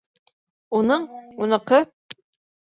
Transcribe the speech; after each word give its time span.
Уның, 0.77 1.05
уныҡы 1.47 1.81